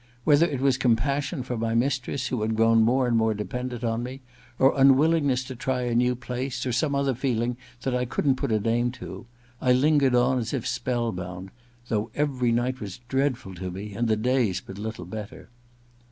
[0.23, 4.01] Whether it was compassion for my mistress, who had grown more and more dependent on
[4.01, 4.21] me,
[4.57, 8.51] or unwillingness to try a new place, or some other feeling that I couldn't put
[8.51, 9.27] a name to,
[9.61, 11.51] I lingered on as if spell bound,
[11.87, 15.49] though every night was dreadful to me, and the days but little better.